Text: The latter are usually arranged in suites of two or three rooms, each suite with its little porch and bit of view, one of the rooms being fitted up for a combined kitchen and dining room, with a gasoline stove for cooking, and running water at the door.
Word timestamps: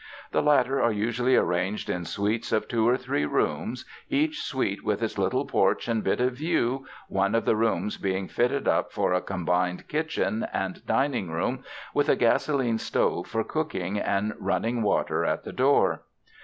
The 0.31 0.41
latter 0.41 0.81
are 0.81 0.91
usually 0.91 1.35
arranged 1.35 1.87
in 1.87 2.05
suites 2.05 2.51
of 2.51 2.67
two 2.67 2.87
or 2.89 2.97
three 2.97 3.23
rooms, 3.25 3.85
each 4.09 4.41
suite 4.41 4.83
with 4.83 5.03
its 5.03 5.19
little 5.19 5.45
porch 5.45 5.87
and 5.87 6.03
bit 6.03 6.19
of 6.19 6.33
view, 6.33 6.87
one 7.07 7.35
of 7.35 7.45
the 7.45 7.55
rooms 7.55 7.97
being 7.97 8.27
fitted 8.27 8.67
up 8.67 8.91
for 8.91 9.13
a 9.13 9.21
combined 9.21 9.87
kitchen 9.87 10.47
and 10.51 10.83
dining 10.87 11.29
room, 11.29 11.63
with 11.93 12.09
a 12.09 12.15
gasoline 12.15 12.79
stove 12.79 13.27
for 13.27 13.43
cooking, 13.43 13.99
and 13.99 14.33
running 14.39 14.81
water 14.81 15.23
at 15.23 15.43
the 15.43 15.53
door. 15.53 16.01